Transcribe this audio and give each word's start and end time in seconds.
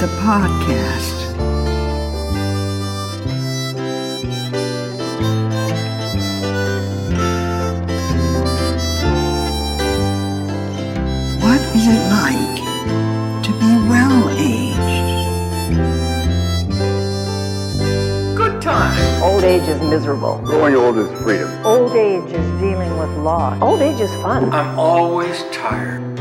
It's 0.00 0.12
a 0.12 0.16
podcast. 0.18 1.18
What 11.42 11.60
is 11.74 11.88
it 11.88 12.02
like 12.14 12.58
to 13.42 13.50
be 13.58 13.72
well 13.88 14.28
aged? 14.38 14.76
Good 18.36 18.62
time. 18.62 19.22
Old 19.24 19.42
age 19.42 19.66
is 19.66 19.80
miserable. 19.80 20.38
Growing 20.44 20.76
old 20.76 20.96
is 20.98 21.10
freedom. 21.22 21.50
Old 21.66 21.90
age 21.96 22.30
is 22.32 22.60
dealing 22.60 22.96
with 22.98 23.10
loss. 23.18 23.60
Old 23.60 23.80
age 23.80 24.00
is 24.00 24.12
fun. 24.22 24.52
I'm 24.52 24.78
always 24.78 25.42
tired. 25.50 26.17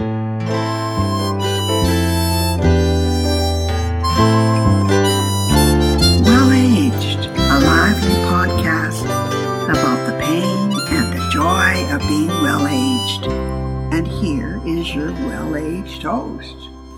Your 14.98 15.12
well 15.28 15.56
aged 15.56 16.02
host, 16.02 16.56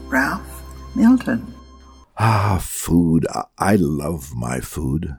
Ralph 0.08 0.63
Milton. 0.95 1.53
Ah, 2.17 2.58
food. 2.62 3.27
I- 3.58 3.75
love 3.75 4.34
my 4.34 4.62
food. 4.62 5.17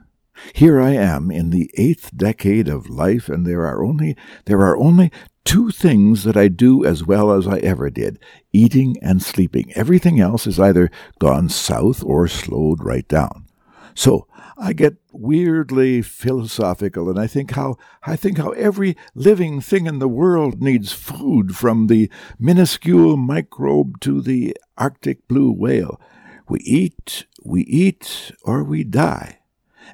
Here 0.53 0.81
I 0.81 0.89
am 0.91 1.29
in 1.29 1.51
the 1.51 1.69
eighth 1.77 2.09
decade 2.17 2.67
of 2.67 2.89
life, 2.89 3.29
and 3.29 3.45
there 3.45 3.67
are 3.67 3.85
only 3.85 4.17
there 4.45 4.61
are 4.61 4.75
only 4.75 5.11
two 5.45 5.69
things 5.69 6.23
that 6.23 6.35
I 6.35 6.47
do 6.47 6.83
as 6.83 7.05
well 7.05 7.31
as 7.31 7.47
I 7.47 7.59
ever 7.59 7.91
did 7.91 8.17
eating 8.51 8.97
and 9.03 9.21
sleeping. 9.21 9.71
Everything 9.75 10.19
else 10.19 10.47
is 10.47 10.59
either 10.59 10.89
gone 11.19 11.49
south 11.49 12.03
or 12.03 12.27
slowed 12.27 12.83
right 12.83 13.07
down. 13.07 13.45
So 13.93 14.27
I 14.57 14.73
get 14.73 15.00
weirdly 15.11 16.01
philosophical 16.01 17.09
and 17.09 17.19
I 17.19 17.27
think 17.27 17.51
how 17.51 17.77
I 18.03 18.15
think 18.15 18.37
how 18.37 18.51
every 18.51 18.95
living 19.13 19.61
thing 19.61 19.85
in 19.85 19.99
the 19.99 20.07
world 20.07 20.61
needs 20.61 20.91
food 20.91 21.55
from 21.55 21.87
the 21.87 22.09
minuscule 22.39 23.17
microbe 23.17 23.99
to 24.01 24.21
the 24.21 24.55
Arctic 24.77 25.27
blue 25.27 25.51
whale. 25.51 25.99
We 26.47 26.59
eat, 26.59 27.25
we 27.43 27.61
eat, 27.63 28.31
or 28.43 28.63
we 28.63 28.83
die. 28.83 29.39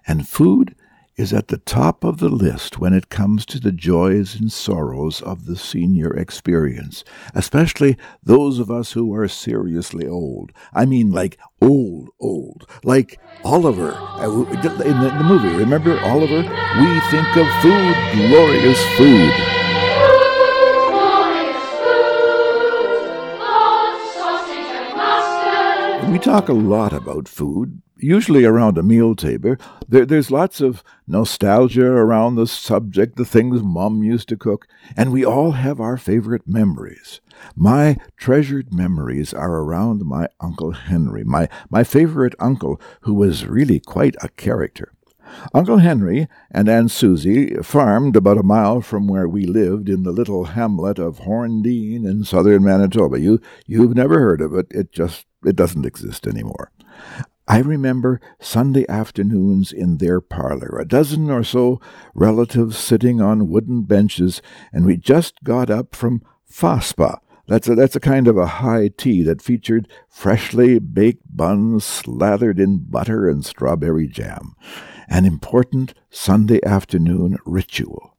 And 0.07 0.27
food 0.27 0.75
is 1.17 1.33
at 1.33 1.47
the 1.47 1.57
top 1.57 2.03
of 2.03 2.19
the 2.19 2.29
list 2.29 2.79
when 2.79 2.93
it 2.93 3.09
comes 3.09 3.45
to 3.47 3.59
the 3.59 3.71
joys 3.71 4.35
and 4.35 4.51
sorrows 4.51 5.21
of 5.21 5.45
the 5.45 5.55
senior 5.55 6.15
experience, 6.15 7.03
especially 7.33 7.97
those 8.23 8.59
of 8.59 8.69
us 8.69 8.91
who 8.91 9.13
are 9.13 9.27
seriously 9.27 10.07
old. 10.07 10.51
I 10.73 10.85
mean, 10.85 11.11
like 11.11 11.37
old, 11.59 12.09
old. 12.19 12.69
Like 12.83 13.19
Oliver 13.43 13.93
uh, 13.93 14.29
in 14.29 14.61
the 14.61 15.23
movie. 15.23 15.55
Remember 15.55 15.99
Oliver? 16.01 16.41
We 16.41 16.99
think 17.09 17.35
of 17.35 17.47
food, 17.61 17.95
glorious 18.29 18.83
food. 18.97 19.66
We 26.17 26.23
talk 26.23 26.49
a 26.49 26.53
lot 26.53 26.93
about 26.93 27.27
food, 27.27 27.83
usually 27.95 28.43
around 28.43 28.75
a 28.79 28.81
meal 28.81 29.15
table. 29.15 29.55
There, 29.87 30.03
there's 30.03 30.31
lots 30.31 30.61
of 30.61 30.83
nostalgia 31.05 31.85
around 31.85 32.33
the 32.33 32.47
subject, 32.47 33.17
the 33.17 33.23
things 33.23 33.61
Mum 33.61 34.01
used 34.01 34.27
to 34.29 34.35
cook, 34.35 34.67
and 34.95 35.11
we 35.11 35.23
all 35.23 35.51
have 35.51 35.79
our 35.79 35.95
favorite 35.95 36.47
memories. 36.47 37.21
My 37.55 37.97
treasured 38.17 38.73
memories 38.73 39.31
are 39.31 39.59
around 39.59 40.05
my 40.05 40.27
Uncle 40.41 40.71
Henry, 40.71 41.23
my, 41.23 41.49
my 41.69 41.83
favorite 41.83 42.33
uncle, 42.39 42.81
who 43.01 43.13
was 43.13 43.45
really 43.45 43.79
quite 43.79 44.15
a 44.19 44.29
character. 44.29 44.96
Uncle 45.53 45.77
Henry 45.77 46.27
and 46.51 46.69
Aunt 46.69 46.91
Susie 46.91 47.55
farmed 47.63 48.15
about 48.15 48.37
a 48.37 48.43
mile 48.43 48.81
from 48.81 49.07
where 49.07 49.27
we 49.27 49.45
lived 49.45 49.89
in 49.89 50.03
the 50.03 50.11
little 50.11 50.45
hamlet 50.45 50.99
of 50.99 51.19
Horndean 51.19 52.05
in 52.05 52.23
southern 52.23 52.63
Manitoba. 52.63 53.19
You 53.19 53.39
you've 53.65 53.95
never 53.95 54.19
heard 54.19 54.41
of 54.41 54.53
it. 54.53 54.67
It 54.71 54.91
just 54.91 55.25
it 55.45 55.55
doesn't 55.55 55.85
exist 55.85 56.27
anymore. 56.27 56.71
I 57.49 57.59
remember 57.59 58.19
Sunday 58.41 58.85
afternoons 58.89 59.71
in 59.71 59.97
their 59.97 60.19
parlor, 60.19 60.77
a 60.77 60.85
dozen 60.85 61.31
or 61.31 61.45
so 61.45 61.79
relatives 62.13 62.77
sitting 62.77 63.21
on 63.21 63.47
wooden 63.47 63.83
benches, 63.83 64.41
and 64.73 64.85
we 64.85 64.97
just 64.97 65.41
got 65.45 65.69
up 65.69 65.95
from 65.95 66.21
FASPA. 66.51 67.19
That's 67.47 67.69
a, 67.69 67.75
that's 67.75 67.95
a 67.95 68.01
kind 68.01 68.27
of 68.27 68.37
a 68.37 68.45
high 68.45 68.89
tea 68.89 69.23
that 69.23 69.41
featured 69.41 69.87
freshly 70.09 70.79
baked 70.79 71.23
buns 71.33 71.85
slathered 71.85 72.59
in 72.59 72.79
butter 72.79 73.29
and 73.29 73.45
strawberry 73.45 74.07
jam. 74.07 74.53
An 75.07 75.25
important 75.25 75.93
Sunday 76.09 76.59
afternoon 76.65 77.37
ritual. 77.45 78.17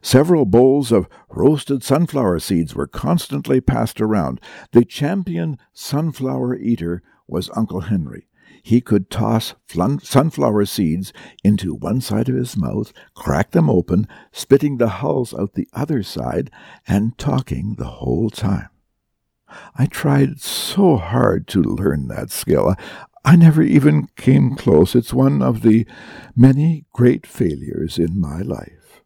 Several 0.00 0.44
bowls 0.44 0.92
of 0.92 1.08
roasted 1.28 1.82
sunflower 1.82 2.40
seeds 2.40 2.74
were 2.74 2.86
constantly 2.86 3.60
passed 3.60 4.00
around. 4.00 4.40
The 4.72 4.84
champion 4.84 5.58
sunflower 5.72 6.56
eater 6.56 7.02
was 7.26 7.50
Uncle 7.54 7.82
Henry. 7.82 8.28
He 8.62 8.80
could 8.80 9.10
toss 9.10 9.54
flun- 9.66 10.00
sunflower 10.00 10.66
seeds 10.66 11.12
into 11.42 11.74
one 11.74 12.00
side 12.00 12.28
of 12.28 12.36
his 12.36 12.56
mouth, 12.56 12.92
crack 13.14 13.50
them 13.50 13.68
open, 13.68 14.06
spitting 14.30 14.78
the 14.78 14.88
hulls 14.88 15.34
out 15.34 15.54
the 15.54 15.68
other 15.72 16.02
side, 16.02 16.50
and 16.86 17.18
talking 17.18 17.74
the 17.76 17.86
whole 17.86 18.30
time. 18.30 18.68
I 19.76 19.86
tried 19.86 20.40
so 20.40 20.96
hard 20.96 21.46
to 21.48 21.60
learn 21.60 22.08
that 22.08 22.30
skill. 22.30 22.74
I 23.24 23.36
never 23.36 23.62
even 23.62 24.08
came 24.16 24.56
close. 24.56 24.94
It's 24.94 25.14
one 25.14 25.42
of 25.42 25.62
the 25.62 25.86
many 26.34 26.86
great 26.92 27.26
failures 27.26 27.98
in 27.98 28.20
my 28.20 28.42
life. 28.42 29.02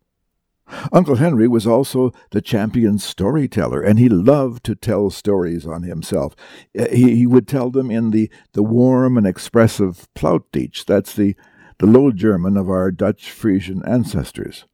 Uncle 0.93 1.17
Henry 1.17 1.47
was 1.47 1.67
also 1.67 2.13
the 2.31 2.41
champion 2.41 2.99
storyteller, 2.99 3.83
and 3.83 3.99
he 3.99 4.09
loved 4.09 4.65
to 4.65 4.75
tell 4.75 5.11
stories 5.11 5.67
on 5.67 5.83
himself. 5.83 6.35
Uh, 6.77 6.89
He, 6.91 7.15
he 7.15 7.27
would 7.27 7.47
tell 7.47 7.71
them 7.71 7.91
in 7.91 8.11
the, 8.11 8.31
the 8.53 8.65
warm 8.65 9.17
and 9.17 9.27
expressive 9.27 10.09
Plautdeutsch. 10.15 10.85
That's 10.85 11.15
the, 11.15 11.37
the 11.79 11.87
Low 11.87 12.11
German 12.11 12.57
of 12.57 12.69
our 12.69 12.91
Dutch 12.91 13.31
Frisian 13.31 13.83
ancestors. 13.87 14.65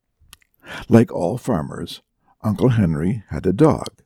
Like 0.88 1.12
all 1.12 1.36
farmers, 1.36 2.00
Uncle 2.42 2.70
Henry 2.70 3.24
had 3.28 3.44
a 3.44 3.52
dog. 3.52 4.01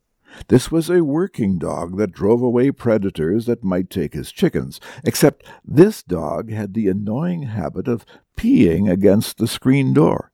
This 0.49 0.71
was 0.71 0.91
a 0.91 1.05
working 1.05 1.59
dog 1.59 1.97
that 1.99 2.13
drove 2.13 2.43
away 2.43 2.71
predators 2.71 3.47
that 3.47 3.65
might 3.65 3.91
take 3.91 4.15
his 4.15 4.33
chickens, 4.33 4.81
except 5.05 5.45
this 5.65 6.03
dog 6.03 6.51
had 6.51 6.75
the 6.75 6.89
annoying 6.89 7.45
habit 7.45 7.89
of 7.89 8.05
peeing 8.37 8.91
against 8.91 9.39
the 9.39 9.49
screen 9.49 9.93
door. 9.93 10.31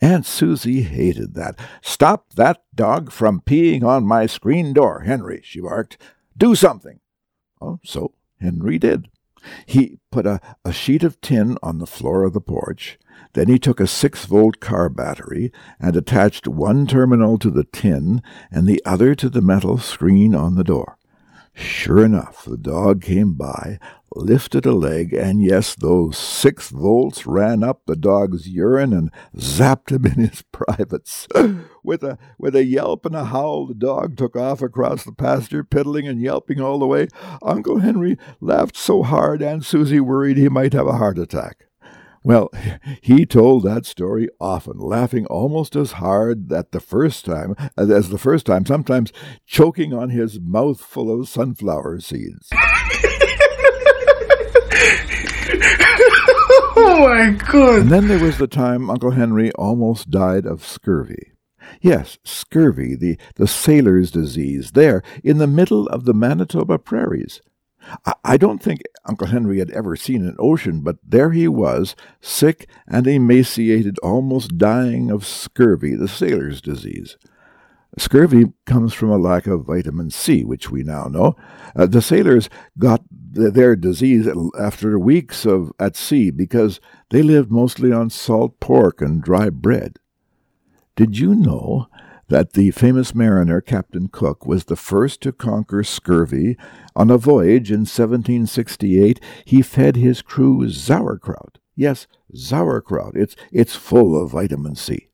Aunt 0.00 0.26
Susie 0.26 0.82
hated 0.82 1.34
that. 1.34 1.58
Stop 1.82 2.34
that 2.34 2.62
dog 2.74 3.12
from 3.12 3.40
peeing 3.40 3.84
on 3.84 4.04
my 4.04 4.26
screen 4.26 4.72
door, 4.72 5.00
Henry, 5.00 5.40
she 5.44 5.60
barked. 5.60 5.98
Do 6.36 6.54
something. 6.54 7.00
Oh, 7.60 7.80
so 7.84 8.12
Henry 8.40 8.78
did. 8.78 9.08
He 9.66 9.98
put 10.10 10.26
a, 10.26 10.40
a 10.64 10.72
sheet 10.72 11.04
of 11.04 11.20
tin 11.20 11.56
on 11.62 11.78
the 11.78 11.86
floor 11.86 12.24
of 12.24 12.32
the 12.32 12.40
porch. 12.40 12.98
Then 13.34 13.48
he 13.48 13.58
took 13.58 13.80
a 13.80 13.86
six 13.86 14.24
volt 14.24 14.60
car 14.60 14.88
battery 14.88 15.52
and 15.80 15.96
attached 15.96 16.48
one 16.48 16.86
terminal 16.86 17.38
to 17.38 17.50
the 17.50 17.64
tin 17.64 18.22
and 18.50 18.66
the 18.66 18.82
other 18.84 19.14
to 19.16 19.28
the 19.28 19.42
metal 19.42 19.78
screen 19.78 20.34
on 20.34 20.54
the 20.54 20.64
door. 20.64 20.98
Sure 21.54 22.04
enough, 22.04 22.44
the 22.44 22.56
dog 22.56 23.02
came 23.02 23.32
by, 23.32 23.80
lifted 24.14 24.64
a 24.64 24.72
leg, 24.72 25.12
and 25.12 25.42
yes, 25.42 25.74
those 25.74 26.16
six 26.16 26.70
volts 26.70 27.26
ran 27.26 27.64
up 27.64 27.82
the 27.84 27.96
dog's 27.96 28.48
urine 28.48 28.92
and 28.92 29.10
zapped 29.36 29.90
him 29.90 30.06
in 30.06 30.28
his 30.28 30.42
privates. 30.52 31.26
With 31.88 32.04
a 32.04 32.18
with 32.38 32.54
a 32.54 32.64
yelp 32.64 33.06
and 33.06 33.16
a 33.16 33.24
howl, 33.24 33.66
the 33.66 33.74
dog 33.74 34.16
took 34.16 34.36
off 34.36 34.60
across 34.60 35.02
the 35.02 35.12
pasture, 35.12 35.64
piddling 35.64 36.06
and 36.06 36.20
yelping 36.20 36.60
all 36.60 36.78
the 36.78 36.86
way. 36.86 37.08
Uncle 37.42 37.78
Henry 37.78 38.18
laughed 38.40 38.76
so 38.76 39.02
hard 39.02 39.42
Aunt 39.42 39.64
Susie 39.64 39.98
worried 39.98 40.36
he 40.36 40.50
might 40.50 40.74
have 40.74 40.86
a 40.86 40.98
heart 40.98 41.18
attack. 41.18 41.64
Well, 42.22 42.50
he 43.00 43.24
told 43.24 43.64
that 43.64 43.86
story 43.86 44.28
often, 44.38 44.78
laughing 44.78 45.24
almost 45.26 45.74
as 45.74 45.92
hard 45.92 46.52
at 46.52 46.72
the 46.72 46.80
first 46.80 47.24
time 47.24 47.56
as 47.76 48.10
the 48.10 48.18
first 48.18 48.44
time, 48.44 48.66
sometimes 48.66 49.12
choking 49.46 49.94
on 49.94 50.10
his 50.10 50.38
mouthful 50.38 51.10
of 51.10 51.28
sunflower 51.28 52.00
seeds. 52.00 52.50
Oh 56.80 57.00
my 57.00 57.30
god. 57.30 57.80
And 57.80 57.90
then 57.90 58.08
there 58.08 58.22
was 58.22 58.38
the 58.38 58.46
time 58.46 58.88
Uncle 58.88 59.10
Henry 59.10 59.50
almost 59.52 60.10
died 60.10 60.46
of 60.46 60.64
scurvy. 60.64 61.32
Yes, 61.80 62.18
scurvy, 62.24 62.96
the, 62.96 63.18
the 63.36 63.46
sailor's 63.46 64.10
disease, 64.10 64.72
there 64.72 65.02
in 65.22 65.38
the 65.38 65.46
middle 65.46 65.86
of 65.88 66.04
the 66.04 66.14
Manitoba 66.14 66.78
prairies. 66.78 67.40
I, 68.04 68.14
I 68.24 68.36
don't 68.36 68.62
think 68.62 68.82
Uncle 69.04 69.28
Henry 69.28 69.58
had 69.58 69.70
ever 69.70 69.96
seen 69.96 70.24
an 70.24 70.36
ocean, 70.38 70.80
but 70.80 70.96
there 71.06 71.30
he 71.30 71.48
was, 71.48 71.94
sick 72.20 72.68
and 72.86 73.06
emaciated, 73.06 73.98
almost 74.00 74.58
dying 74.58 75.10
of 75.10 75.26
scurvy, 75.26 75.94
the 75.94 76.08
sailor's 76.08 76.60
disease. 76.60 77.16
Scurvy 77.96 78.52
comes 78.66 78.92
from 78.92 79.10
a 79.10 79.16
lack 79.16 79.46
of 79.46 79.66
vitamin 79.66 80.10
C, 80.10 80.44
which 80.44 80.70
we 80.70 80.82
now 80.82 81.04
know. 81.04 81.36
Uh, 81.74 81.86
the 81.86 82.02
sailors 82.02 82.50
got 82.78 83.02
their 83.10 83.76
disease 83.76 84.28
after 84.58 84.98
weeks 84.98 85.46
of 85.46 85.72
at 85.78 85.96
sea 85.96 86.30
because 86.30 86.80
they 87.10 87.22
lived 87.22 87.50
mostly 87.50 87.92
on 87.92 88.10
salt 88.10 88.60
pork 88.60 89.00
and 89.00 89.22
dry 89.22 89.48
bread. 89.50 89.98
Did 90.98 91.16
you 91.16 91.36
know 91.36 91.86
that 92.26 92.54
the 92.54 92.72
famous 92.72 93.14
mariner 93.14 93.60
Captain 93.60 94.08
Cook 94.08 94.46
was 94.46 94.64
the 94.64 94.74
first 94.74 95.20
to 95.20 95.30
conquer 95.30 95.84
scurvy? 95.84 96.56
On 96.96 97.08
a 97.08 97.16
voyage 97.16 97.70
in 97.70 97.82
1768, 97.82 99.20
he 99.44 99.62
fed 99.62 99.94
his 99.94 100.22
crew 100.22 100.68
sauerkraut. 100.68 101.58
Yes, 101.76 102.08
sauerkraut. 102.34 103.12
It's, 103.14 103.36
it's 103.52 103.76
full 103.76 104.20
of 104.20 104.32
vitamin 104.32 104.74
C. 104.74 105.10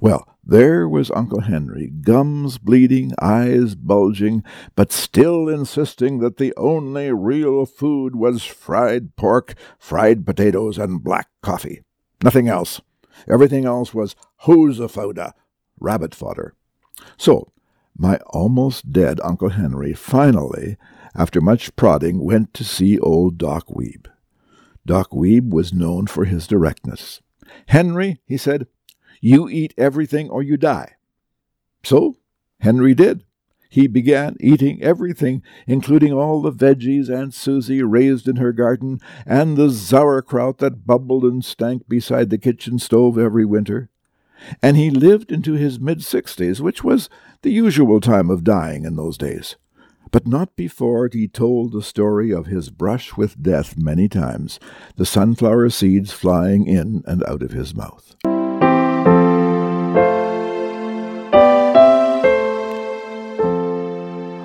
Well, 0.00 0.26
there 0.42 0.88
was 0.88 1.10
Uncle 1.10 1.42
Henry, 1.42 1.88
gums 2.00 2.56
bleeding, 2.56 3.12
eyes 3.20 3.74
bulging, 3.74 4.42
but 4.74 4.92
still 4.92 5.46
insisting 5.46 6.20
that 6.20 6.38
the 6.38 6.54
only 6.56 7.12
real 7.12 7.66
food 7.66 8.16
was 8.16 8.44
fried 8.44 9.14
pork, 9.16 9.56
fried 9.78 10.24
potatoes, 10.24 10.78
and 10.78 11.04
black 11.04 11.28
coffee. 11.42 11.82
Nothing 12.22 12.48
else. 12.48 12.80
Everything 13.28 13.64
else 13.64 13.94
was 13.94 14.16
hoosefouda, 14.42 15.32
rabbit 15.80 16.14
fodder. 16.14 16.54
So, 17.16 17.52
my 17.96 18.18
almost 18.26 18.92
dead 18.92 19.20
Uncle 19.24 19.50
Henry 19.50 19.92
finally, 19.92 20.76
after 21.14 21.40
much 21.40 21.74
prodding, 21.74 22.24
went 22.24 22.54
to 22.54 22.64
see 22.64 22.98
old 22.98 23.38
Doc 23.38 23.66
Weeb. 23.68 24.06
Doc 24.86 25.10
Weeb 25.10 25.50
was 25.50 25.72
known 25.72 26.06
for 26.06 26.24
his 26.24 26.46
directness. 26.46 27.20
Henry, 27.66 28.20
he 28.24 28.36
said, 28.36 28.66
you 29.20 29.48
eat 29.48 29.74
everything 29.76 30.30
or 30.30 30.42
you 30.42 30.56
die. 30.56 30.94
So 31.82 32.16
Henry 32.60 32.94
did. 32.94 33.24
He 33.68 33.86
began 33.86 34.36
eating 34.40 34.82
everything, 34.82 35.42
including 35.66 36.12
all 36.12 36.40
the 36.40 36.52
veggies 36.52 37.10
Aunt 37.10 37.34
Susie 37.34 37.82
raised 37.82 38.26
in 38.26 38.36
her 38.36 38.52
garden, 38.52 39.00
and 39.26 39.56
the 39.56 39.70
sauerkraut 39.70 40.58
that 40.58 40.86
bubbled 40.86 41.24
and 41.24 41.44
stank 41.44 41.88
beside 41.88 42.30
the 42.30 42.38
kitchen 42.38 42.78
stove 42.78 43.18
every 43.18 43.44
winter. 43.44 43.90
And 44.62 44.76
he 44.76 44.90
lived 44.90 45.30
into 45.30 45.52
his 45.52 45.78
mid 45.78 46.02
sixties, 46.02 46.62
which 46.62 46.82
was 46.82 47.10
the 47.42 47.50
usual 47.50 48.00
time 48.00 48.30
of 48.30 48.44
dying 48.44 48.84
in 48.84 48.96
those 48.96 49.18
days. 49.18 49.56
But 50.10 50.26
not 50.26 50.56
before 50.56 51.10
he 51.12 51.28
told 51.28 51.72
the 51.72 51.82
story 51.82 52.32
of 52.32 52.46
his 52.46 52.70
brush 52.70 53.16
with 53.16 53.42
death 53.42 53.76
many 53.76 54.08
times, 54.08 54.58
the 54.96 55.04
sunflower 55.04 55.68
seeds 55.70 56.12
flying 56.12 56.66
in 56.66 57.02
and 57.06 57.22
out 57.24 57.42
of 57.42 57.50
his 57.50 57.74
mouth. 57.74 58.16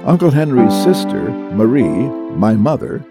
Uncle 0.05 0.31
Henry's 0.31 0.73
sister, 0.83 1.29
Marie, 1.53 2.09
my 2.35 2.55
mother, 2.55 3.05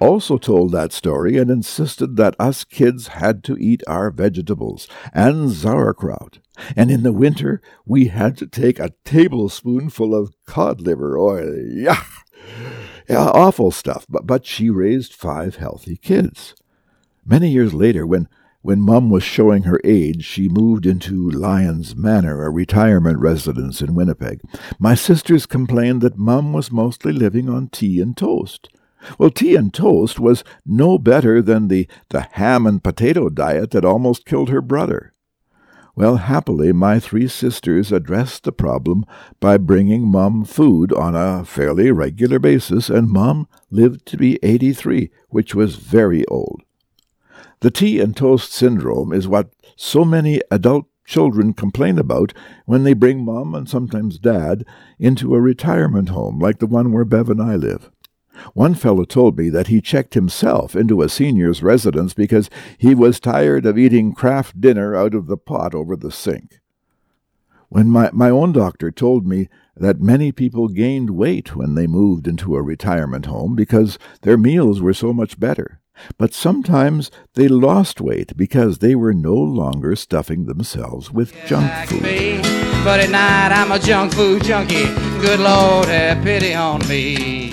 also 0.00 0.36
told 0.36 0.72
that 0.72 0.92
story 0.92 1.38
and 1.38 1.48
insisted 1.52 2.16
that 2.16 2.34
us 2.40 2.64
kids 2.64 3.06
had 3.06 3.44
to 3.44 3.56
eat 3.58 3.80
our 3.86 4.10
vegetables 4.10 4.88
and 5.14 5.52
sauerkraut, 5.52 6.40
and 6.74 6.90
in 6.90 7.04
the 7.04 7.12
winter 7.12 7.62
we 7.86 8.06
had 8.06 8.36
to 8.36 8.48
take 8.48 8.80
a 8.80 8.90
tablespoonful 9.04 10.16
of 10.16 10.34
cod 10.44 10.80
liver 10.80 11.16
oil. 11.16 11.54
Yuck! 11.72 12.08
Yeah, 13.08 13.28
awful 13.28 13.70
stuff, 13.70 14.04
but, 14.08 14.26
but 14.26 14.44
she 14.44 14.68
raised 14.68 15.14
five 15.14 15.56
healthy 15.56 15.96
kids. 15.96 16.56
Many 17.24 17.50
years 17.50 17.72
later, 17.72 18.04
when 18.04 18.28
when 18.62 18.80
Mum 18.80 19.10
was 19.10 19.24
showing 19.24 19.64
her 19.64 19.80
age, 19.84 20.24
she 20.24 20.48
moved 20.48 20.86
into 20.86 21.28
Lyons 21.30 21.96
Manor, 21.96 22.44
a 22.44 22.50
retirement 22.50 23.18
residence 23.18 23.82
in 23.82 23.94
Winnipeg. 23.94 24.40
My 24.78 24.94
sisters 24.94 25.46
complained 25.46 26.00
that 26.02 26.16
Mum 26.16 26.52
was 26.52 26.70
mostly 26.70 27.12
living 27.12 27.48
on 27.48 27.68
tea 27.68 28.00
and 28.00 28.16
toast. 28.16 28.68
Well, 29.18 29.30
tea 29.30 29.56
and 29.56 29.74
toast 29.74 30.20
was 30.20 30.44
no 30.64 30.96
better 30.96 31.42
than 31.42 31.66
the, 31.66 31.88
the 32.10 32.28
ham 32.32 32.66
and 32.66 32.82
potato 32.82 33.28
diet 33.28 33.72
that 33.72 33.84
almost 33.84 34.24
killed 34.24 34.48
her 34.48 34.62
brother. 34.62 35.12
Well, 35.96 36.16
happily, 36.16 36.72
my 36.72 37.00
three 37.00 37.28
sisters 37.28 37.92
addressed 37.92 38.44
the 38.44 38.52
problem 38.52 39.04
by 39.40 39.58
bringing 39.58 40.06
Mum 40.06 40.44
food 40.44 40.92
on 40.92 41.14
a 41.14 41.44
fairly 41.44 41.90
regular 41.90 42.38
basis, 42.38 42.88
and 42.88 43.10
Mum 43.10 43.48
lived 43.70 44.06
to 44.06 44.16
be 44.16 44.38
83, 44.42 45.10
which 45.28 45.54
was 45.54 45.74
very 45.76 46.24
old. 46.28 46.62
The 47.62 47.70
tea 47.70 48.00
and 48.00 48.16
toast 48.16 48.52
syndrome 48.52 49.12
is 49.12 49.28
what 49.28 49.52
so 49.76 50.04
many 50.04 50.40
adult 50.50 50.86
children 51.04 51.52
complain 51.52 51.96
about 51.96 52.34
when 52.66 52.82
they 52.82 52.92
bring 52.92 53.24
mom 53.24 53.54
and 53.54 53.68
sometimes 53.68 54.18
dad 54.18 54.64
into 54.98 55.36
a 55.36 55.40
retirement 55.40 56.08
home 56.08 56.40
like 56.40 56.58
the 56.58 56.66
one 56.66 56.90
where 56.90 57.04
Bev 57.04 57.30
and 57.30 57.40
I 57.40 57.54
live. 57.54 57.88
One 58.52 58.74
fellow 58.74 59.04
told 59.04 59.38
me 59.38 59.48
that 59.50 59.68
he 59.68 59.80
checked 59.80 60.14
himself 60.14 60.74
into 60.74 61.02
a 61.02 61.08
senior's 61.08 61.62
residence 61.62 62.14
because 62.14 62.50
he 62.78 62.96
was 62.96 63.20
tired 63.20 63.64
of 63.64 63.78
eating 63.78 64.12
Kraft 64.12 64.60
Dinner 64.60 64.96
out 64.96 65.14
of 65.14 65.28
the 65.28 65.36
pot 65.36 65.72
over 65.72 65.94
the 65.94 66.10
sink. 66.10 66.58
When 67.68 67.88
my, 67.88 68.10
my 68.12 68.28
own 68.28 68.50
doctor 68.50 68.90
told 68.90 69.24
me 69.24 69.48
that 69.76 70.00
many 70.00 70.32
people 70.32 70.66
gained 70.66 71.10
weight 71.10 71.54
when 71.54 71.76
they 71.76 71.86
moved 71.86 72.26
into 72.26 72.56
a 72.56 72.62
retirement 72.62 73.26
home 73.26 73.54
because 73.54 74.00
their 74.22 74.36
meals 74.36 74.82
were 74.82 74.94
so 74.94 75.12
much 75.12 75.38
better. 75.38 75.78
But 76.18 76.34
sometimes 76.34 77.10
they 77.34 77.48
lost 77.48 78.00
weight 78.00 78.36
because 78.36 78.78
they 78.78 78.94
were 78.94 79.14
no 79.14 79.34
longer 79.34 79.96
stuffing 79.96 80.46
themselves 80.46 81.10
with 81.10 81.34
junk 81.46 81.70
food. 81.88 82.02
But 82.84 83.00
at 83.00 83.10
night 83.10 83.52
I'm 83.52 83.70
a 83.72 83.78
junk 83.78 84.12
food 84.14 84.42
junkie. 84.44 84.86
Good 85.20 85.40
Lord, 85.40 85.86
have 85.86 86.22
pity 86.24 86.54
on 86.54 86.80
me. 86.88 87.50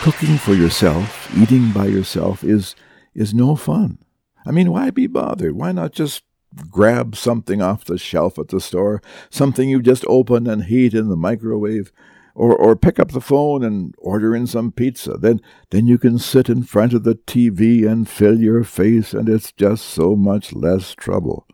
Cooking 0.00 0.38
for 0.38 0.54
yourself, 0.54 1.28
eating 1.36 1.72
by 1.72 1.86
yourself 1.86 2.42
is 2.44 2.74
is 3.14 3.34
no 3.34 3.56
fun. 3.56 3.98
I 4.46 4.50
mean, 4.50 4.70
why 4.70 4.90
be 4.90 5.06
bothered? 5.06 5.56
Why 5.56 5.72
not 5.72 5.92
just 5.92 6.22
grab 6.70 7.16
something 7.16 7.60
off 7.60 7.84
the 7.84 7.98
shelf 7.98 8.38
at 8.38 8.48
the 8.48 8.60
store, 8.60 9.02
something 9.28 9.68
you 9.68 9.82
just 9.82 10.04
open 10.08 10.46
and 10.46 10.64
heat 10.64 10.94
in 10.94 11.08
the 11.08 11.16
microwave? 11.16 11.92
Or 12.40 12.56
or 12.56 12.74
pick 12.74 12.98
up 12.98 13.12
the 13.12 13.20
phone 13.20 13.62
and 13.62 13.94
order 13.98 14.34
in 14.34 14.46
some 14.46 14.72
pizza. 14.72 15.18
Then 15.18 15.42
then 15.70 15.86
you 15.86 15.98
can 15.98 16.18
sit 16.18 16.48
in 16.48 16.62
front 16.62 16.94
of 16.94 17.04
the 17.04 17.14
TV 17.14 17.86
and 17.86 18.08
fill 18.08 18.40
your 18.40 18.64
face 18.64 19.12
and 19.12 19.28
it's 19.28 19.52
just 19.52 19.84
so 19.84 20.16
much 20.16 20.54
less 20.54 20.94
trouble. 20.94 21.46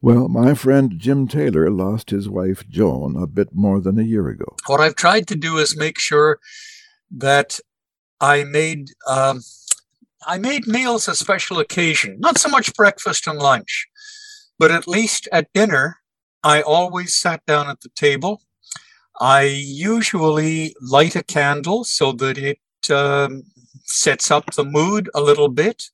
Well, 0.00 0.28
my 0.28 0.54
friend 0.54 0.94
Jim 0.96 1.26
Taylor 1.26 1.68
lost 1.68 2.10
his 2.10 2.28
wife 2.28 2.68
Joan 2.68 3.20
a 3.20 3.26
bit 3.26 3.48
more 3.52 3.80
than 3.80 3.98
a 3.98 4.04
year 4.04 4.28
ago. 4.28 4.54
What 4.68 4.80
I've 4.80 4.94
tried 4.94 5.26
to 5.28 5.34
do 5.34 5.58
is 5.58 5.76
make 5.76 5.98
sure 5.98 6.38
that 7.10 7.58
I 8.20 8.44
made 8.44 8.90
um, 9.08 9.40
I 10.24 10.38
made 10.38 10.68
meals 10.68 11.08
a 11.08 11.16
special 11.16 11.58
occasion, 11.58 12.20
not 12.20 12.38
so 12.38 12.48
much 12.48 12.72
breakfast 12.74 13.26
and 13.26 13.40
lunch, 13.40 13.88
but 14.60 14.70
at 14.70 14.86
least 14.86 15.26
at 15.32 15.52
dinner, 15.52 15.96
I 16.44 16.62
always 16.62 17.16
sat 17.16 17.44
down 17.46 17.68
at 17.68 17.80
the 17.80 17.90
table 17.96 18.42
I 19.20 19.42
usually 19.42 20.74
light 20.80 21.16
a 21.16 21.22
candle 21.22 21.84
so 21.84 22.12
that 22.12 22.38
it 22.38 22.58
um, 22.90 23.42
sets 23.84 24.30
up 24.30 24.54
the 24.54 24.64
mood 24.64 25.10
a 25.14 25.20
little 25.20 25.48
bit. 25.48 25.84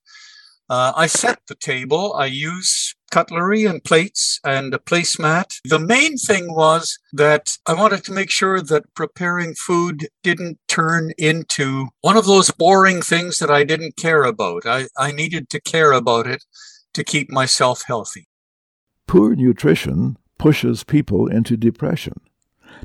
Uh, 0.69 0.93
I 0.97 1.07
set 1.07 1.41
the 1.47 1.55
table. 1.55 2.15
I 2.15 2.27
use 2.27 2.95
cutlery 3.11 3.65
and 3.65 3.85
plates 3.85 4.41
and 4.45 4.75
a 4.75 4.79
placemat. 4.79 5.61
The 5.65 5.79
main 5.79 6.17
thing 6.17 6.53
was 6.53 6.99
that 7.13 7.57
I 7.67 7.75
wanted 7.75 8.03
to 8.05 8.13
make 8.13 8.31
sure 8.31 8.61
that 8.61 8.95
preparing 8.95 9.55
food 9.55 10.09
didn't 10.23 10.59
turn 10.69 11.13
into 11.19 11.89
one 12.01 12.17
of 12.17 12.27
those 12.27 12.51
boring 12.51 13.03
things 13.03 13.39
that 13.39 13.51
I 13.51 13.63
didn't 13.63 13.97
care 13.97 14.25
about. 14.25 14.67
I, 14.67 14.89
I 14.99 15.13
needed 15.13 15.49
to 15.51 15.61
care 15.61 15.93
about 15.93 16.27
it 16.27 16.45
to 16.95 17.05
keep 17.05 17.31
myself 17.31 17.85
healthy. 17.87 18.27
Poor 19.07 19.37
nutrition 19.37 20.17
pushes 20.39 20.83
people 20.83 21.29
into 21.29 21.57
depression. 21.57 22.21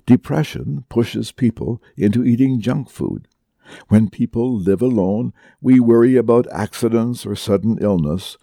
Depression 0.05 0.85
pushes 0.89 1.31
people 1.31 1.81
into 1.97 2.23
eating 2.23 2.59
junk 2.59 2.89
food. 2.89 3.27
When 3.87 4.09
people 4.09 4.57
live 4.57 4.81
alone, 4.81 5.33
we 5.61 5.79
worry 5.79 6.15
about 6.15 6.51
accidents 6.51 7.25
or 7.25 7.35
sudden 7.35 7.77
illness, 7.79 8.37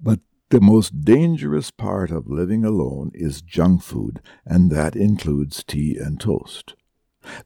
but 0.00 0.20
the 0.50 0.60
most 0.60 1.02
dangerous 1.02 1.70
part 1.70 2.10
of 2.10 2.28
living 2.28 2.64
alone 2.64 3.10
is 3.14 3.40
junk 3.40 3.82
food, 3.82 4.20
and 4.44 4.70
that 4.70 4.96
includes 4.96 5.64
tea 5.64 5.96
and 5.96 6.20
toast. 6.20 6.74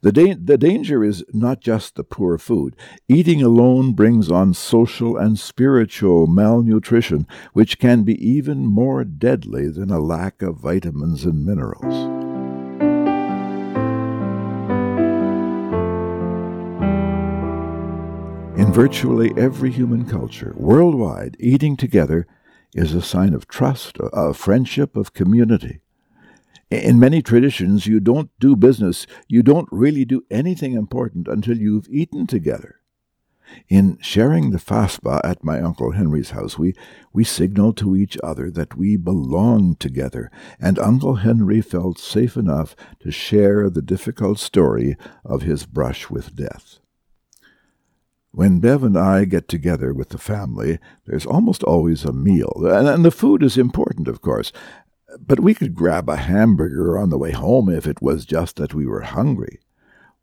The, 0.01 0.11
da- 0.11 0.33
the 0.33 0.57
danger 0.57 1.03
is 1.03 1.23
not 1.31 1.61
just 1.61 1.95
the 1.95 2.03
poor 2.03 2.37
food. 2.37 2.75
Eating 3.07 3.43
alone 3.43 3.93
brings 3.93 4.31
on 4.31 4.55
social 4.55 5.15
and 5.15 5.37
spiritual 5.37 6.25
malnutrition, 6.25 7.27
which 7.53 7.77
can 7.77 8.03
be 8.03 8.15
even 8.27 8.65
more 8.65 9.03
deadly 9.03 9.69
than 9.69 9.91
a 9.91 9.99
lack 9.99 10.41
of 10.41 10.57
vitamins 10.57 11.25
and 11.25 11.45
minerals. 11.45 12.16
In 18.67 18.73
virtually 18.73 19.31
every 19.37 19.71
human 19.71 20.03
culture, 20.03 20.53
worldwide, 20.57 21.37
eating 21.39 21.77
together 21.77 22.27
is 22.75 22.93
a 22.93 23.01
sign 23.01 23.33
of 23.33 23.47
trust, 23.47 23.97
of 23.97 24.35
friendship, 24.35 24.97
of 24.97 25.13
community. 25.13 25.79
In 26.69 26.99
many 26.99 27.21
traditions, 27.21 27.87
you 27.87 28.01
don't 28.01 28.29
do 28.41 28.57
business, 28.57 29.07
you 29.29 29.41
don't 29.41 29.69
really 29.71 30.03
do 30.03 30.25
anything 30.29 30.73
important 30.73 31.29
until 31.29 31.57
you've 31.57 31.87
eaten 31.87 32.27
together. 32.27 32.81
In 33.69 33.99
sharing 34.01 34.51
the 34.51 34.59
faspa 34.59 35.21
at 35.23 35.45
my 35.45 35.61
Uncle 35.61 35.91
Henry's 35.91 36.31
house, 36.31 36.59
we, 36.59 36.75
we 37.13 37.23
signaled 37.23 37.77
to 37.77 37.95
each 37.95 38.17
other 38.21 38.51
that 38.51 38.75
we 38.75 38.97
belonged 38.97 39.79
together, 39.79 40.29
and 40.59 40.77
Uncle 40.77 41.15
Henry 41.15 41.61
felt 41.61 41.99
safe 41.99 42.35
enough 42.35 42.75
to 42.99 43.11
share 43.11 43.69
the 43.69 43.81
difficult 43.81 44.39
story 44.39 44.97
of 45.23 45.43
his 45.43 45.65
brush 45.65 46.09
with 46.09 46.35
death. 46.35 46.79
When 48.37 48.59
Bev 48.59 48.83
and 48.83 48.95
I 48.95 49.25
get 49.25 49.47
together 49.47 49.95
with 49.95 50.09
the 50.09 50.19
family, 50.19 50.77
there's 51.07 51.25
almost 51.25 51.63
always 51.63 52.05
a 52.05 52.13
meal, 52.13 52.67
and, 52.67 53.03
the 53.03 53.09
food 53.09 53.41
is 53.41 53.57
important, 53.57 54.07
of 54.07 54.21
course. 54.21 54.53
But 55.19 55.39
we 55.39 55.55
could 55.55 55.73
grab 55.73 56.07
a 56.07 56.17
hamburger 56.17 56.99
on 56.99 57.09
the 57.09 57.17
way 57.17 57.31
home 57.31 57.67
if 57.67 57.87
it 57.87 57.99
was 57.99 58.27
just 58.27 58.57
that 58.57 58.75
we 58.75 58.85
were 58.85 59.01
hungry. 59.01 59.59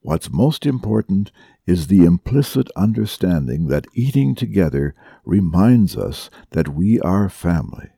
What's 0.02 0.30
most 0.30 0.64
important 0.64 1.33
is 1.66 1.88
the 1.88 2.04
implicit 2.04 2.71
understanding 2.76 3.66
that 3.66 3.88
eating 3.94 4.37
together 4.37 4.94
reminds 5.25 5.97
us 5.97 6.30
that 6.50 6.68
we 6.68 7.00
are 7.00 7.28
family. 7.28 7.88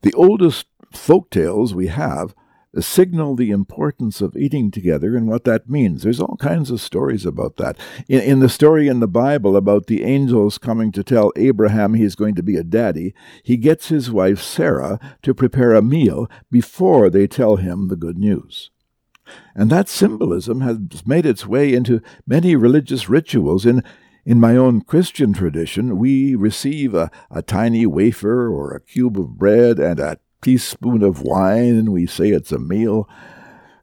The 0.00 0.14
oldest 0.14 0.64
folk 0.94 1.28
tales 1.28 1.74
we 1.74 1.88
have 1.88 2.34
signal 2.80 3.36
the 3.36 3.50
importance 3.50 4.22
of 4.22 4.36
eating 4.36 4.70
together 4.70 5.14
and 5.14 5.28
what 5.28 5.44
that 5.44 5.68
means. 5.68 6.02
There's 6.02 6.20
all 6.20 6.36
kinds 6.36 6.70
of 6.70 6.80
stories 6.80 7.26
about 7.26 7.56
that. 7.56 7.76
In, 8.08 8.20
in, 8.20 8.40
the 8.40 8.48
story 8.48 8.88
in 8.88 9.00
the 9.00 9.08
Bible 9.08 9.56
about 9.56 9.86
the 9.88 10.04
angels 10.04 10.56
coming 10.56 10.90
to 10.92 11.04
tell 11.04 11.32
Abraham 11.36 11.94
he's 11.94 12.14
going 12.14 12.34
to 12.36 12.42
be 12.42 12.56
a 12.56 12.64
daddy, 12.64 13.14
he 13.42 13.58
gets 13.58 13.88
his 13.88 14.10
wife 14.10 14.40
Sarah 14.40 14.98
to 15.22 15.34
prepare 15.34 15.74
a 15.74 15.82
meal 15.82 16.30
before 16.50 17.10
they 17.10 17.26
tell 17.26 17.56
him 17.56 17.88
the 17.88 17.96
good 17.96 18.16
news. 18.16 18.70
And 19.54 19.68
that 19.70 19.88
symbolism 19.88 20.62
has 20.62 21.06
made 21.06 21.26
its 21.26 21.46
way 21.46 21.74
into 21.74 22.00
many 22.26 22.56
religious 22.56 23.08
rituals. 23.08 23.66
In, 23.66 23.82
in 24.24 24.40
my 24.40 24.56
own 24.56 24.80
Christian 24.82 25.32
tradition, 25.32 25.98
we 25.98 26.34
receive 26.34 26.94
a, 26.94 27.10
a 27.30 27.42
tiny 27.42 27.86
wafer 27.86 28.48
or 28.48 28.72
a 28.72 28.80
cube 28.80 29.18
of 29.18 29.36
bread 29.36 29.78
and 29.78 30.00
a 30.00 30.18
teaspoon 30.42 31.02
of 31.02 31.22
wine 31.22 31.76
and 31.76 31.92
we 31.92 32.06
say 32.06 32.30
it's 32.30 32.52
a 32.52 32.58
meal. 32.58 33.08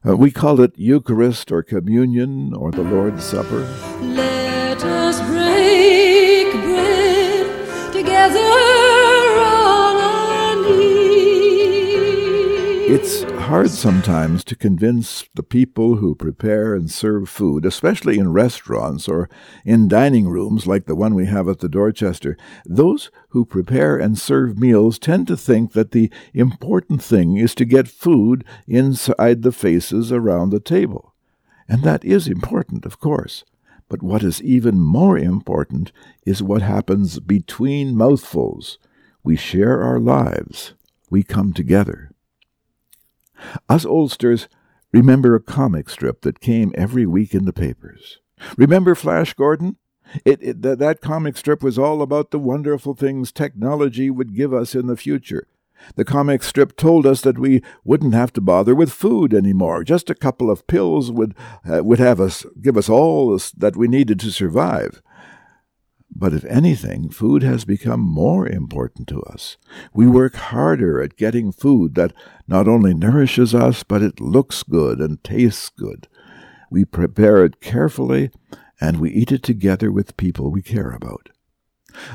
Uh, 0.06 0.16
we 0.16 0.30
call 0.30 0.60
it 0.60 0.72
Eucharist 0.76 1.50
or 1.50 1.62
communion 1.62 2.54
or 2.54 2.70
the 2.70 2.82
Lord's 2.82 3.24
Supper. 3.24 3.66
Let 4.00 4.82
us 4.84 5.20
break 5.22 6.52
bread 6.52 7.92
together. 7.92 8.38
on 8.38 9.96
our 9.96 10.56
knees. 10.62 12.00
It's 12.90 13.29
hard 13.50 13.68
sometimes 13.68 14.44
to 14.44 14.54
convince 14.54 15.24
the 15.34 15.42
people 15.42 15.96
who 15.96 16.14
prepare 16.14 16.72
and 16.72 16.88
serve 16.88 17.28
food, 17.28 17.66
especially 17.66 18.16
in 18.16 18.32
restaurants 18.32 19.08
or 19.08 19.28
in 19.64 19.88
dining 19.88 20.28
rooms 20.28 20.68
like 20.68 20.86
the 20.86 20.94
one 20.94 21.16
we 21.16 21.26
have 21.26 21.48
at 21.48 21.58
the 21.58 21.68
Dorchester. 21.68 22.36
Those 22.64 23.10
who 23.30 23.44
prepare 23.44 23.96
and 23.96 24.16
serve 24.16 24.56
meals 24.56 25.00
tend 25.00 25.26
to 25.26 25.36
think 25.36 25.72
that 25.72 25.90
the 25.90 26.12
important 26.32 27.02
thing 27.02 27.38
is 27.38 27.56
to 27.56 27.64
get 27.64 27.88
food 27.88 28.44
inside 28.68 29.42
the 29.42 29.50
faces 29.50 30.12
around 30.12 30.50
the 30.50 30.60
table. 30.60 31.12
And 31.68 31.82
that 31.82 32.04
is 32.04 32.28
important, 32.28 32.86
of 32.86 33.00
course. 33.00 33.42
But 33.88 34.00
what 34.00 34.22
is 34.22 34.40
even 34.44 34.78
more 34.78 35.18
important 35.18 35.90
is 36.24 36.40
what 36.40 36.62
happens 36.62 37.18
between 37.18 37.96
mouthfuls. 37.96 38.78
We 39.24 39.34
share 39.34 39.82
our 39.82 39.98
lives. 39.98 40.74
We 41.10 41.24
come 41.24 41.52
together. 41.52 42.12
Us 43.68 43.84
oldsters 43.84 44.48
remember 44.92 45.34
a 45.34 45.40
comic 45.40 45.88
strip 45.88 46.22
that 46.22 46.40
came 46.40 46.72
every 46.74 47.06
week 47.06 47.34
in 47.34 47.44
the 47.44 47.52
papers. 47.52 48.18
Remember 48.56 48.94
Flash 48.94 49.34
Gordon? 49.34 49.76
It, 50.24 50.42
it, 50.42 50.62
th- 50.62 50.78
that 50.78 51.00
comic 51.00 51.36
strip 51.36 51.62
was 51.62 51.78
all 51.78 52.02
about 52.02 52.30
the 52.30 52.38
wonderful 52.38 52.94
things 52.94 53.30
technology 53.30 54.10
would 54.10 54.34
give 54.34 54.52
us 54.52 54.74
in 54.74 54.86
the 54.86 54.96
future. 54.96 55.46
The 55.96 56.04
comic 56.04 56.42
strip 56.42 56.76
told 56.76 57.06
us 57.06 57.22
that 57.22 57.38
we 57.38 57.62
wouldn't 57.84 58.14
have 58.14 58.32
to 58.34 58.40
bother 58.40 58.74
with 58.74 58.92
food 58.92 59.32
anymore. 59.32 59.84
Just 59.84 60.10
a 60.10 60.14
couple 60.14 60.50
of 60.50 60.66
pills 60.66 61.10
would 61.10 61.34
uh, 61.70 61.82
would 61.82 61.98
have 61.98 62.20
us 62.20 62.44
give 62.60 62.76
us 62.76 62.88
all 62.88 63.38
that 63.56 63.76
we 63.76 63.88
needed 63.88 64.20
to 64.20 64.30
survive. 64.30 65.00
But 66.14 66.34
if 66.34 66.44
anything, 66.46 67.08
food 67.08 67.42
has 67.42 67.64
become 67.64 68.00
more 68.00 68.46
important 68.46 69.08
to 69.08 69.22
us. 69.22 69.56
We 69.94 70.06
work 70.06 70.34
harder 70.34 71.00
at 71.00 71.16
getting 71.16 71.52
food 71.52 71.94
that 71.94 72.12
not 72.48 72.68
only 72.68 72.94
nourishes 72.94 73.54
us, 73.54 73.82
but 73.82 74.02
it 74.02 74.20
looks 74.20 74.62
good 74.62 75.00
and 75.00 75.22
tastes 75.22 75.68
good. 75.68 76.08
We 76.70 76.84
prepare 76.84 77.44
it 77.44 77.60
carefully, 77.60 78.30
and 78.80 78.98
we 78.98 79.10
eat 79.10 79.32
it 79.32 79.42
together 79.42 79.90
with 79.90 80.16
people 80.16 80.50
we 80.50 80.62
care 80.62 80.90
about. 80.90 81.30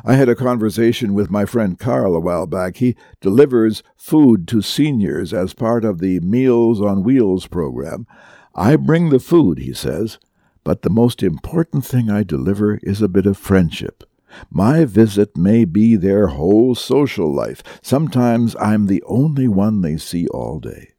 I 0.04 0.14
had 0.14 0.30
a 0.30 0.36
conversation 0.36 1.14
with 1.14 1.30
my 1.30 1.46
friend 1.46 1.78
Carl 1.78 2.16
a 2.16 2.20
while 2.20 2.46
back. 2.46 2.78
He 2.78 2.96
delivers 3.22 3.84
food 3.98 4.48
to 4.50 4.62
seniors 4.62 5.34
as 5.34 5.54
part 5.54 5.84
of 5.84 6.00
the 6.00 6.20
Meals 6.22 6.82
on 6.82 7.04
Wheels 7.04 7.48
program. 7.48 8.08
I 8.54 8.78
bring 8.78 9.10
the 9.10 9.20
food, 9.20 9.60
he 9.60 9.74
says, 9.74 10.18
but 10.66 10.82
the 10.82 10.90
most 10.90 11.24
important 11.24 11.86
thing 11.86 12.10
I 12.10 12.24
deliver 12.24 12.80
is 12.84 13.02
a 13.02 13.08
bit 13.08 13.26
of 13.26 13.38
friendship. 13.38 14.04
My 14.50 14.84
visit 14.84 15.38
may 15.38 15.64
be 15.64 15.96
their 15.96 16.28
whole 16.28 16.76
social 16.76 17.34
life. 17.34 17.64
Sometimes 17.82 18.56
I'm 18.60 18.88
the 18.88 19.04
only 19.06 19.48
one 19.48 19.80
they 19.80 19.96
see 19.96 20.28
all 20.28 20.60
day. 20.60 20.90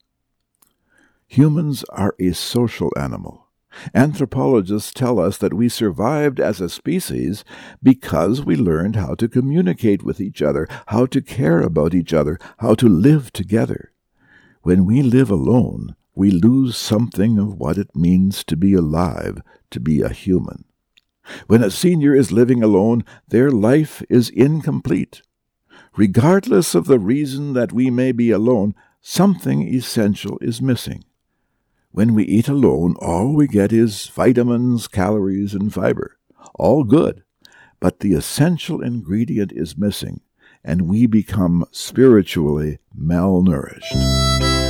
Humans 1.26 1.84
are 1.90 2.14
a 2.18 2.32
social 2.32 2.90
animal. 2.96 3.48
Anthropologists 3.92 4.92
tell 4.92 5.18
us 5.18 5.36
that 5.38 5.52
we 5.52 5.68
survived 5.68 6.40
as 6.40 6.60
a 6.60 6.70
species 6.70 7.44
because 7.82 8.42
we 8.42 8.56
learned 8.56 8.96
how 8.96 9.14
to 9.16 9.28
communicate 9.28 10.02
with 10.02 10.20
each 10.20 10.40
other, 10.40 10.66
how 10.86 11.04
to 11.06 11.20
care 11.20 11.60
about 11.60 11.92
each 11.92 12.14
other, 12.14 12.38
how 12.60 12.74
to 12.76 12.88
live 12.88 13.32
together. 13.32 13.92
When 14.62 14.86
we 14.86 15.02
live 15.02 15.30
alone, 15.30 15.96
we 16.16 16.30
lose 16.30 16.76
something 16.76 17.38
of 17.38 17.58
what 17.58 17.76
it 17.76 17.94
means 17.94 18.42
to 18.42 18.56
be 18.56 18.72
alive, 18.72 19.42
to 19.70 19.78
be 19.78 20.00
a 20.00 20.08
human. 20.08 20.64
When 21.46 21.62
a 21.62 21.70
senior 21.70 22.14
is 22.14 22.32
living 22.32 22.62
alone, 22.62 23.04
their 23.28 23.50
life 23.50 24.02
is 24.08 24.30
incomplete. 24.30 25.20
Regardless 25.94 26.74
of 26.74 26.86
the 26.86 26.98
reason 26.98 27.52
that 27.52 27.72
we 27.72 27.90
may 27.90 28.12
be 28.12 28.30
alone, 28.30 28.74
something 29.02 29.62
essential 29.62 30.38
is 30.40 30.62
missing. 30.62 31.04
When 31.90 32.14
we 32.14 32.24
eat 32.24 32.48
alone, 32.48 32.96
all 32.98 33.34
we 33.34 33.46
get 33.46 33.72
is 33.72 34.06
vitamins, 34.06 34.88
calories, 34.88 35.54
and 35.54 35.72
fiber. 35.72 36.18
All 36.54 36.84
good, 36.84 37.24
but 37.78 38.00
the 38.00 38.14
essential 38.14 38.80
ingredient 38.80 39.52
is 39.52 39.76
missing, 39.76 40.22
and 40.64 40.88
we 40.88 41.06
become 41.06 41.66
spiritually 41.72 42.78
malnourished. 42.98 44.65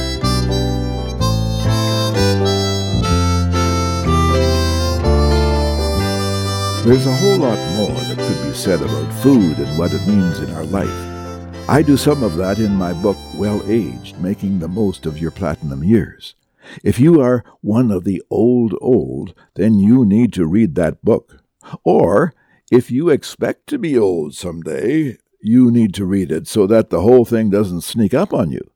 There's 6.86 7.04
a 7.04 7.16
whole 7.16 7.38
lot 7.38 7.58
more 7.74 8.00
that 8.00 8.16
could 8.16 8.46
be 8.46 8.54
said 8.54 8.80
about 8.80 9.12
food 9.14 9.58
and 9.58 9.76
what 9.76 9.92
it 9.92 10.06
means 10.06 10.38
in 10.38 10.52
our 10.52 10.64
life. 10.66 11.68
I 11.68 11.82
do 11.82 11.96
some 11.96 12.22
of 12.22 12.36
that 12.36 12.60
in 12.60 12.76
my 12.76 12.92
book, 12.92 13.16
Well 13.34 13.60
Aged 13.68 14.20
Making 14.20 14.60
the 14.60 14.68
Most 14.68 15.04
of 15.04 15.18
Your 15.18 15.32
Platinum 15.32 15.82
Years. 15.82 16.36
If 16.84 17.00
you 17.00 17.20
are 17.20 17.42
one 17.60 17.90
of 17.90 18.04
the 18.04 18.22
old 18.30 18.72
old, 18.80 19.34
then 19.56 19.80
you 19.80 20.04
need 20.04 20.32
to 20.34 20.46
read 20.46 20.76
that 20.76 21.04
book. 21.04 21.42
Or, 21.82 22.32
if 22.70 22.88
you 22.88 23.08
expect 23.08 23.66
to 23.70 23.78
be 23.78 23.98
old 23.98 24.36
someday, 24.36 25.18
you 25.40 25.72
need 25.72 25.92
to 25.94 26.04
read 26.04 26.30
it 26.30 26.46
so 26.46 26.68
that 26.68 26.90
the 26.90 27.00
whole 27.00 27.24
thing 27.24 27.50
doesn't 27.50 27.80
sneak 27.80 28.14
up 28.14 28.32
on 28.32 28.52
you. 28.52 28.70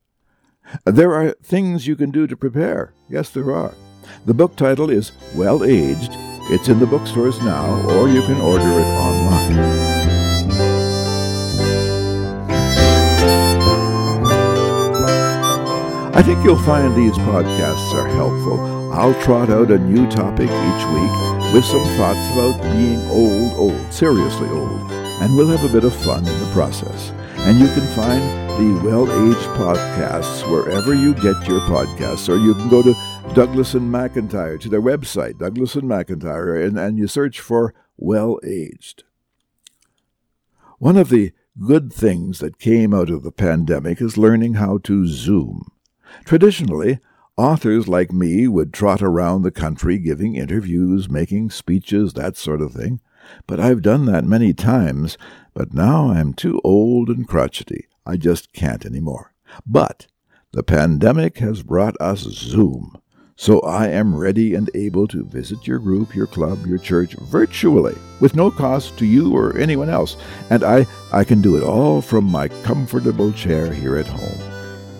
There 0.85 1.14
are 1.14 1.37
things 1.45 1.87
you 1.87 1.95
can 1.95 2.11
do 2.11 2.26
to 2.26 2.37
prepare. 2.37 2.93
Yes, 3.09 3.31
there 3.31 3.52
are. 3.52 3.75
The 4.26 4.35
book 4.35 4.57
title 4.57 4.90
is 4.90 5.12
Well 5.37 5.62
Aged 5.62 6.11
it's 6.49 6.69
in 6.69 6.79
the 6.79 6.87
bookstores 6.87 7.41
now, 7.43 7.67
or 7.91 8.09
you 8.09 8.23
can 8.23 8.41
order 8.41 8.63
it 8.63 8.87
online. 8.87 9.91
I 16.15 16.23
think 16.23 16.45
you'll 16.45 16.59
find 16.59 16.95
these 16.95 17.17
podcasts 17.19 17.95
are 17.95 18.09
helpful. 18.09 18.93
I'll 18.93 19.15
trot 19.23 19.49
out 19.51 19.71
a 19.71 19.79
new 19.79 20.09
topic 20.11 20.51
each 20.51 20.85
week 20.93 21.55
with 21.55 21.65
some 21.65 21.85
thoughts 21.97 22.31
about 22.33 22.61
being 22.73 23.01
old, 23.09 23.53
old, 23.55 23.93
seriously 23.93 24.49
old, 24.49 24.91
and 25.23 25.37
we'll 25.37 25.49
have 25.49 25.65
a 25.65 25.73
bit 25.73 25.85
of 25.85 25.95
fun 25.95 26.27
in 26.27 26.41
the 26.41 26.53
process. 26.53 27.13
And 27.39 27.59
you 27.59 27.67
can 27.69 27.87
find 27.97 28.21
the 28.61 28.81
Well 28.85 29.05
Aged 29.05 29.49
podcasts 29.57 30.49
wherever 30.51 30.95
you 30.95 31.15
get 31.15 31.49
your 31.49 31.61
podcasts, 31.61 32.29
or 32.29 32.37
you 32.37 32.55
can 32.55 32.69
go 32.69 32.83
to 32.83 32.95
Douglas 33.35 33.75
and 33.75 33.93
McIntyre 33.93 34.61
to 34.61 34.69
their 34.69 34.83
website, 34.83 35.39
Douglas 35.39 35.75
and 35.75 35.85
McIntyre, 35.85 36.67
and, 36.67 36.79
and 36.79 36.99
you 36.99 37.07
search 37.07 37.41
for 37.41 37.75
Well 37.97 38.39
Aged. 38.45 39.05
One 40.79 40.97
of 40.97 41.11
the 41.11 41.33
good 41.65 41.93
things 41.93 42.41
that 42.41 42.59
came 42.59 42.93
out 42.93 43.11
of 43.11 43.23
the 43.23 43.33
pandemic 43.33 44.01
is 44.01 44.19
learning 44.19 44.55
how 44.55 44.79
to 44.79 45.07
Zoom. 45.07 45.71
Traditionally, 46.25 46.99
Authors 47.41 47.89
like 47.89 48.13
me 48.13 48.47
would 48.47 48.71
trot 48.71 49.01
around 49.01 49.41
the 49.41 49.51
country 49.51 49.97
giving 49.97 50.37
interviews, 50.37 51.09
making 51.09 51.49
speeches, 51.49 52.13
that 52.13 52.37
sort 52.37 52.61
of 52.61 52.75
thing. 52.75 53.01
But 53.47 53.59
I've 53.59 53.81
done 53.81 54.05
that 54.05 54.27
many 54.27 54.53
times, 54.53 55.17
but 55.55 55.73
now 55.73 56.11
I'm 56.11 56.35
too 56.35 56.61
old 56.65 57.09
and 57.09 57.27
crotchety. 57.27 57.87
I 58.05 58.19
just 58.19 58.53
can't 58.53 58.85
any 58.85 59.01
more. 59.01 59.33
But 59.67 60.07
the 60.53 60.63
pandemic 60.63 61.39
has 61.39 61.63
brought 61.63 61.99
us 61.99 62.21
Zoom. 62.21 63.01
So 63.41 63.61
I 63.61 63.89
am 63.89 64.15
ready 64.15 64.55
and 64.55 64.69
able 64.75 65.09
to 65.09 65.25
visit 65.25 65.67
your 65.67 65.79
group, 65.79 66.15
your 66.15 66.27
club, 66.27 66.67
your 66.67 66.77
church 66.77 67.15
virtually 67.15 67.97
with 68.21 68.37
no 68.37 68.51
cost 68.51 68.99
to 68.99 69.07
you 69.07 69.35
or 69.35 69.57
anyone 69.57 69.89
else. 69.89 70.19
And 70.51 70.63
I, 70.63 70.87
I 71.11 71.25
can 71.25 71.41
do 71.41 71.57
it 71.57 71.63
all 71.63 72.03
from 72.03 72.27
my 72.27 72.49
comfortable 72.49 73.33
chair 73.33 73.73
here 73.73 73.97
at 73.97 74.07
home. 74.07 74.39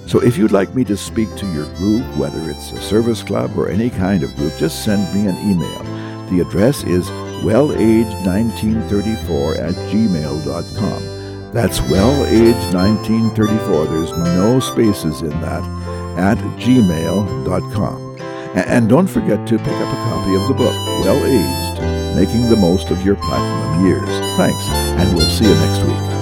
So 0.09 0.23
if 0.23 0.39
you'd 0.39 0.53
like 0.53 0.75
me 0.75 0.85
to 0.85 0.97
speak 0.97 1.29
to 1.37 1.45
your 1.53 1.67
group, 1.75 2.03
whether 2.17 2.51
it's 2.51 2.73
a 2.73 2.81
service 2.81 3.23
club 3.23 3.59
or 3.59 3.69
any 3.69 3.91
kind 3.91 4.23
of 4.23 4.35
group, 4.37 4.57
just 4.57 4.87
send 4.87 5.15
me 5.15 5.27
an 5.29 5.37
email. 5.47 5.83
The 6.31 6.41
address 6.41 6.83
is 6.85 7.11
wellaged1934 7.45 9.59
at 9.59 9.75
gmail.com. 9.93 11.53
That's 11.53 11.81
wellaged1934. 11.81 13.89
There's 13.91 14.13
no 14.35 14.61
spaces 14.61 15.21
in 15.21 15.39
that 15.43 15.63
at 16.19 16.39
gmail.com. 16.59 18.10
And 18.55 18.89
don't 18.89 19.07
forget 19.07 19.47
to 19.47 19.59
pick 19.59 19.69
up 19.69 19.93
a 19.93 19.97
copy 20.11 20.35
of 20.35 20.49
the 20.49 20.55
book, 20.55 20.75
Well 21.05 21.25
Aged 21.25 22.17
Making 22.17 22.51
the 22.51 22.57
Most 22.57 22.91
of 22.91 23.05
Your 23.05 23.15
Platinum 23.17 23.87
Years. 23.87 24.09
Thanks, 24.37 24.69
and 24.69 25.15
we'll 25.15 25.31
see 25.31 25.45
you 25.45 25.55
next 25.55 25.85
week. 25.85 26.20